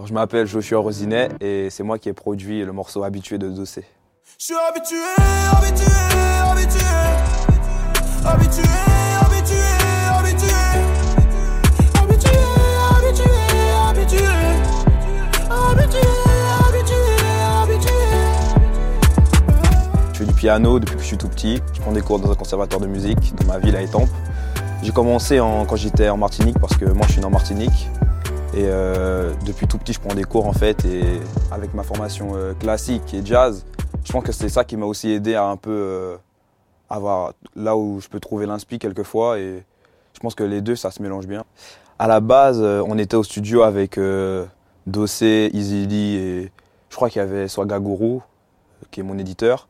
[0.00, 3.50] Alors je m'appelle Joshua Rosinet et c'est moi qui ai produit le morceau Habitué de
[3.50, 3.84] Dossé.
[4.38, 4.96] Je suis habitué,
[5.52, 5.84] habitué,
[6.42, 6.80] habitué,
[8.24, 8.62] habitué,
[9.20, 9.58] habitué,
[10.16, 10.48] habitué,
[12.00, 12.30] habitué,
[12.96, 13.28] habitué,
[13.82, 14.24] habitué,
[15.68, 16.00] habitué,
[16.64, 16.96] habitué,
[17.62, 17.92] habitué.
[20.14, 21.60] Je fais du piano depuis que je suis tout petit.
[21.74, 24.08] Je prends des cours dans un conservatoire de musique dans ma ville à Étampes.
[24.82, 27.90] J'ai commencé en- quand j'étais en Martinique parce que moi je suis né en Martinique.
[28.52, 31.20] Et euh, depuis tout petit je prends des cours en fait et
[31.52, 33.64] avec ma formation euh, classique et jazz,
[34.04, 36.16] je pense que c'est ça qui m'a aussi aidé à un peu euh,
[36.88, 39.62] avoir là où je peux trouver l'inspi quelquefois et
[40.14, 41.44] je pense que les deux ça se mélange bien.
[42.00, 44.44] À la base euh, on était au studio avec euh,
[44.86, 46.52] Dossé, Easy Lee et
[46.88, 48.18] je crois qu'il y avait Swagaguru
[48.90, 49.68] qui est mon éditeur.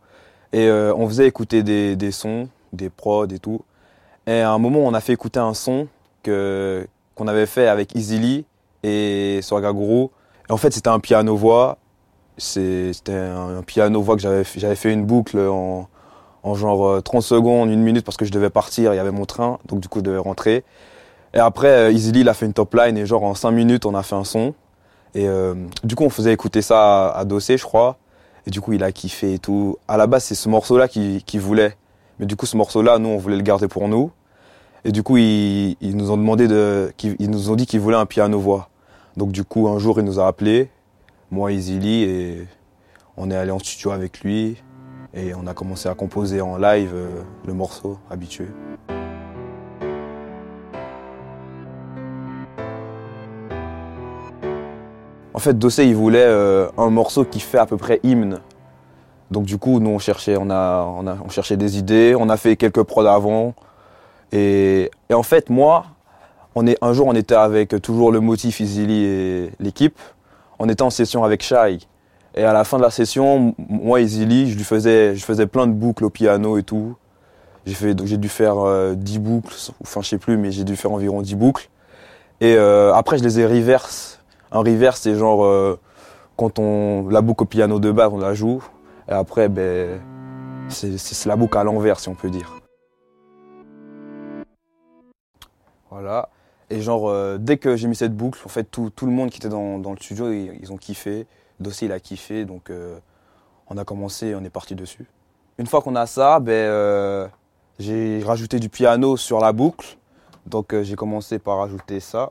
[0.52, 3.60] Et euh, on faisait écouter des, des sons, des prods et tout.
[4.26, 5.86] Et à un moment, on a fait écouter un son
[6.22, 8.44] que qu'on avait fait avec Easy Lee
[8.82, 10.08] et Swagaguru.
[10.48, 11.78] Et en fait, c'était un piano-voix.
[12.38, 15.88] C'était un, piano-voix que j'avais fait- fait une boucle en,
[16.42, 19.10] en genre euh, 30 secondes, une minute, parce que je devais partir, il y avait
[19.10, 20.64] mon train, donc du coup, je devais rentrer.
[21.34, 23.50] Et après, euh, Easy Lee, il a fait une top line, et genre en 5
[23.50, 24.54] minutes, on a fait un son.
[25.14, 27.98] Et euh, du coup, on faisait écouter ça à, à Dossé, je crois.
[28.46, 29.76] Et du coup, il a kiffé et tout.
[29.86, 31.76] À la base, c'est ce morceau-là qu'il qu'il voulait.
[32.18, 34.12] Mais du coup, ce morceau-là, nous, on voulait le garder pour nous.
[34.86, 37.98] Et du coup, ils, ils nous ont demandé de, ils nous ont dit qu'ils voulaient
[37.98, 38.69] un piano-voix.
[39.16, 40.70] Donc du coup, un jour, il nous a appelés,
[41.30, 42.46] moi, Lee, et
[43.16, 44.56] on est allé en studio avec lui.
[45.12, 47.08] Et on a commencé à composer en live euh,
[47.44, 48.46] le morceau habitué.
[55.34, 58.40] En fait, Dossé, il voulait euh, un morceau qui fait à peu près hymne.
[59.32, 62.82] Donc du coup, nous, on cherchait, on a, on des idées, on a fait quelques
[62.82, 63.54] prods avant.
[64.32, 65.86] Et en fait, moi,
[66.54, 69.98] on est, un jour, on était avec toujours le motif Easily et l'équipe.
[70.58, 71.78] On était en session avec Shai.
[72.34, 75.66] Et à la fin de la session, moi, Easily, je lui faisais, je faisais plein
[75.66, 76.96] de boucles au piano et tout.
[77.66, 80.64] J'ai fait, donc j'ai dû faire euh, 10 boucles, enfin je sais plus, mais j'ai
[80.64, 81.68] dû faire environ 10 boucles.
[82.40, 84.20] Et euh, après, je les ai reverse.
[84.50, 85.78] Un reverse, c'est genre euh,
[86.36, 88.62] quand on la boucle au piano de base, on la joue.
[89.08, 90.00] Et après, ben,
[90.68, 92.56] c'est la boucle à l'envers, si on peut dire.
[95.90, 96.28] Voilà.
[96.70, 99.30] Et genre, euh, dès que j'ai mis cette boucle, en fait, tout, tout le monde
[99.30, 101.26] qui était dans, dans le studio, ils, ils ont kiffé.
[101.58, 102.44] Dossier, il a kiffé.
[102.44, 102.98] Donc, euh,
[103.68, 105.06] on a commencé on est parti dessus.
[105.58, 107.26] Une fois qu'on a ça, ben, euh,
[107.80, 109.98] j'ai rajouté du piano sur la boucle.
[110.46, 112.30] Donc, j'ai commencé par rajouter ça.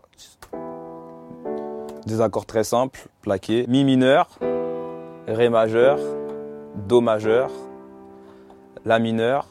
[2.05, 3.65] Des accords très simples, plaqués.
[3.67, 4.29] Mi mineur,
[5.27, 5.99] Ré majeur,
[6.87, 7.51] Do majeur,
[8.85, 9.47] La mineur,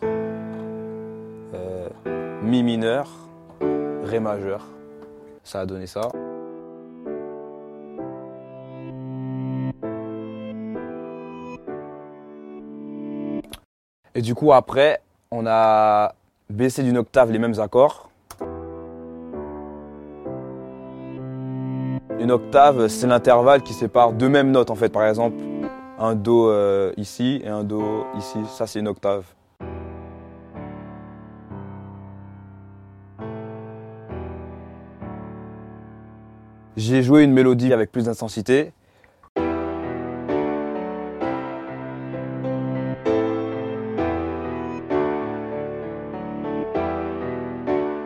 [2.42, 3.08] Mi mineur,
[4.02, 4.66] Ré majeur.
[5.48, 6.02] Ça a donné ça.
[14.14, 15.00] Et du coup, après,
[15.30, 16.12] on a
[16.50, 18.10] baissé d'une octave les mêmes accords.
[22.20, 24.90] Une octave, c'est l'intervalle qui sépare deux mêmes notes en fait.
[24.90, 25.38] Par exemple,
[25.98, 28.38] un Do euh, ici et un Do ici.
[28.50, 29.24] Ça, c'est une octave.
[36.88, 38.72] J'ai joué une mélodie avec plus d'intensité.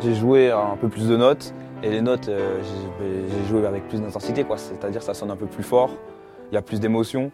[0.00, 1.54] J'ai joué un peu plus de notes
[1.84, 2.60] et les notes, euh,
[3.00, 4.59] j'ai joué avec plus d'intensité, quoi.
[4.59, 5.91] C'est-à-dire ça sonne un peu plus fort,
[6.50, 7.31] il y a plus d'émotion.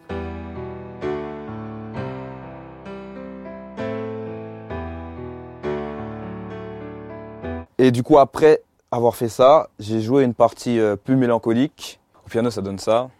[7.78, 8.60] Et du coup, après
[8.91, 12.00] avoir fait ça, j'ai joué une partie euh, plus mélancolique.
[12.25, 13.10] Au piano, ça donne ça.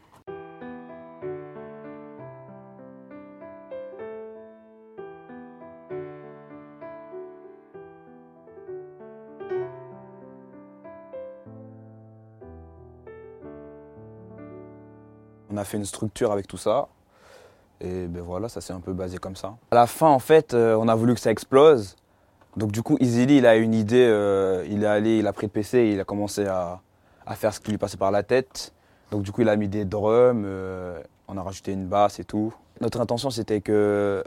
[15.51, 16.89] On a fait une structure avec tout ça.
[17.81, 19.57] Et ben voilà, ça s'est un peu basé comme ça.
[19.71, 21.97] À la fin, en fait, euh, on a voulu que ça explose.
[22.59, 25.47] Donc du coup, Easily, il a une idée, euh, il est allé, il a pris
[25.47, 26.81] le PC il a commencé à,
[27.37, 28.75] faire ce qui lui passait par la tête.
[29.13, 32.25] Donc du coup, il a mis des drums, euh, on a rajouté une basse et
[32.25, 32.53] tout.
[32.81, 34.25] Notre intention, c'était que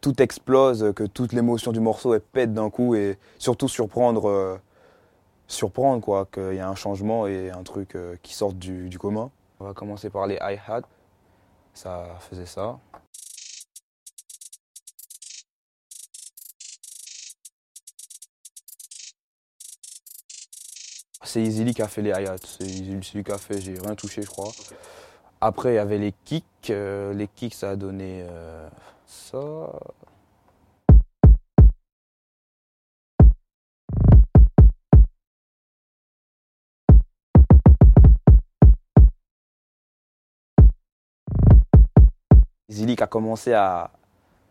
[0.00, 4.56] tout explose, que toute l'émotion du morceau elle pète d'un coup et surtout surprendre, euh,
[5.46, 9.30] surprendre quoi, qu'il y a un changement et un truc qui sorte du, du commun.
[9.60, 10.82] On va commencer par les hi-hats.
[11.72, 12.80] Ça faisait ça.
[21.22, 22.36] C'est Easily qui a fait les hi-hats.
[22.44, 24.50] C'est Easily qui a fait, j'ai rien touché, je crois.
[25.40, 26.44] Après, il y avait les kicks.
[26.70, 28.68] euh, les kicks, ça a donné euh,
[29.06, 29.72] ça.
[42.70, 43.90] Zilik a commencé à,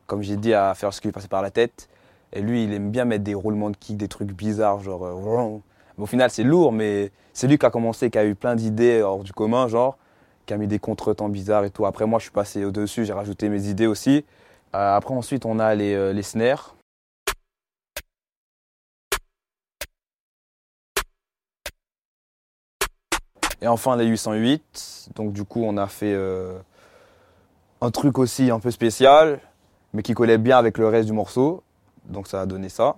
[0.07, 1.89] comme j'ai dit, à faire ce qui lui passait par la tête.
[2.33, 5.61] Et lui, il aime bien mettre des roulements de kick, des trucs bizarres, genre.
[5.99, 9.01] Au final, c'est lourd, mais c'est lui qui a commencé, qui a eu plein d'idées
[9.01, 9.97] hors du commun, genre,
[10.45, 11.85] qui a mis des contretemps bizarres et tout.
[11.85, 14.25] Après, moi, je suis passé au-dessus, j'ai rajouté mes idées aussi.
[14.75, 16.75] Euh, après, ensuite, on a les, euh, snares.
[23.61, 25.09] Et enfin, les 808.
[25.15, 26.57] Donc, du coup, on a fait euh,
[27.81, 29.39] un truc aussi un peu spécial,
[29.93, 31.61] mais qui collait bien avec le reste du morceau.
[32.05, 32.95] Donc, ça a donné ça.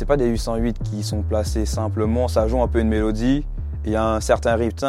[0.00, 3.44] C'est pas des 808 qui sont placés simplement, ça joue un peu une mélodie.
[3.84, 4.86] Il y a un certain rythme.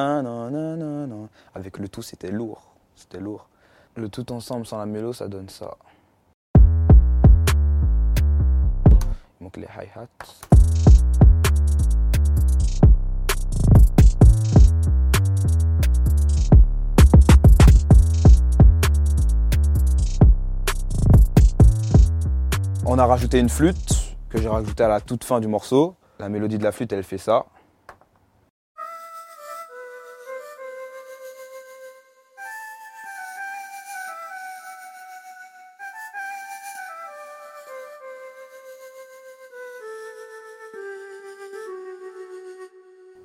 [1.54, 2.72] Avec le tout, c'était lourd.
[2.96, 3.50] C'était lourd.
[3.98, 5.75] Le tout ensemble sans la mélo, ça donne ça.
[9.42, 10.08] Il manque les hi-hats.
[22.86, 24.00] On a rajouté une flûte
[24.31, 25.95] que j'ai rajoutée à la toute fin du morceau.
[26.18, 27.45] La mélodie de la flûte, elle fait ça.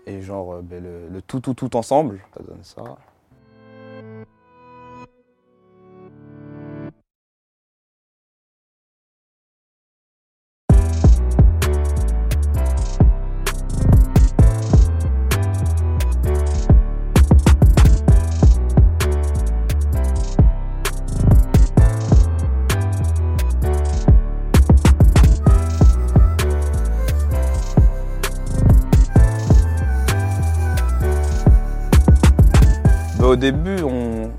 [0.08, 2.96] Et genre, euh, ben, le tout, tout, tout ensemble, ça donne ça.
[33.26, 34.30] Au début, on,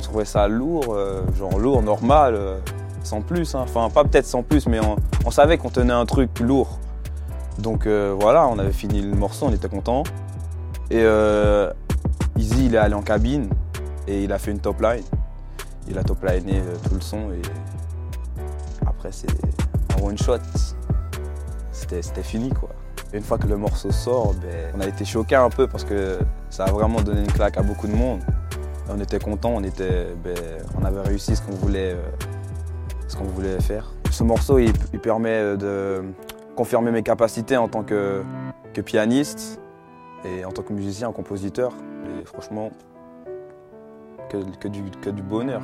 [0.00, 2.58] trouvait ça lourd, euh, genre lourd, normal, euh,
[3.02, 3.56] sans plus.
[3.56, 3.62] hein.
[3.64, 4.78] Enfin, pas peut-être sans plus, mais
[5.24, 6.78] on, savait qu'on tenait un truc lourd.
[7.58, 10.04] Donc euh, voilà, on avait fini le morceau, on était content.
[10.92, 11.04] Et
[12.38, 13.48] Easy, il est allé en cabine
[14.06, 15.02] et il a fait une top line.
[15.88, 17.42] Il a top liné tout le son et
[18.86, 19.26] après, c'est
[19.98, 20.38] un one shot.
[21.72, 22.68] C'était fini quoi.
[23.12, 26.18] Une fois que le morceau sort, ben, on a été choqués un peu parce que
[26.50, 28.20] ça a vraiment donné une claque à beaucoup de monde.
[28.88, 30.36] On était contents, on, était, ben,
[30.80, 32.02] on avait réussi ce qu'on voulait, euh,
[33.08, 33.92] ce voulait faire.
[34.10, 36.02] Ce morceau, il, permet de
[36.54, 38.22] confirmer mes capacités en tant que,
[38.84, 39.58] pianiste
[40.24, 41.72] et en tant que musicien, compositeur.
[42.20, 42.70] Et franchement,
[44.28, 45.62] que, du, que du bonheur.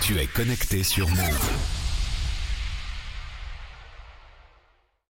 [0.00, 1.79] Tu es connecté sur Move.